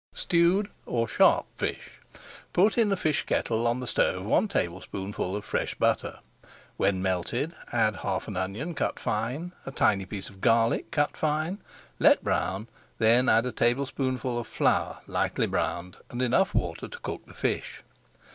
[0.15, 2.01] STEWED OR SHARP FISH
[2.53, 6.21] Put in a fish kettle on the stove one tablespoonful of fresh butter,
[6.75, 11.59] when melted add half an onion cut fine, a tiny piece of garlic, cut fine;
[11.99, 12.67] let brown,
[12.97, 17.83] then add a tablespoonful of flour, lightly browned, and enough water to cook the fish.